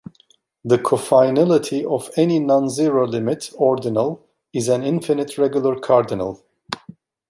[0.65, 6.43] The cofinality of any nonzero limit ordinal is an infinite regular cardinal.